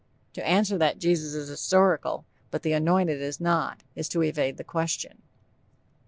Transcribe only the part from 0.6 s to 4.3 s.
that Jesus is historical, but The Anointed is not, is to